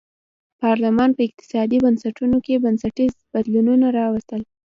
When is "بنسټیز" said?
2.63-3.13